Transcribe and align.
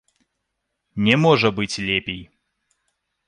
Не 1.07 1.15
можа 1.25 1.49
быць 1.59 1.81
лепей! 1.89 2.23